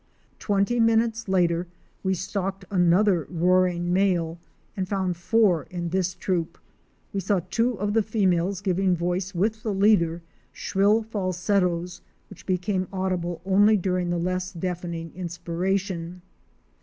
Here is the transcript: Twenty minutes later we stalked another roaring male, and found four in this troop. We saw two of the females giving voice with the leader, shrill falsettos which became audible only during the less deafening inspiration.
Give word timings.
Twenty 0.39 0.79
minutes 0.79 1.27
later 1.27 1.67
we 2.01 2.15
stalked 2.15 2.65
another 2.71 3.27
roaring 3.29 3.93
male, 3.93 4.39
and 4.75 4.89
found 4.89 5.15
four 5.15 5.65
in 5.69 5.89
this 5.89 6.15
troop. 6.15 6.57
We 7.13 7.19
saw 7.19 7.41
two 7.51 7.73
of 7.75 7.93
the 7.93 8.01
females 8.01 8.61
giving 8.61 8.95
voice 8.95 9.35
with 9.35 9.61
the 9.61 9.71
leader, 9.75 10.23
shrill 10.51 11.03
falsettos 11.03 12.01
which 12.31 12.47
became 12.47 12.87
audible 12.91 13.41
only 13.45 13.77
during 13.77 14.09
the 14.09 14.17
less 14.17 14.51
deafening 14.51 15.11
inspiration. 15.13 16.23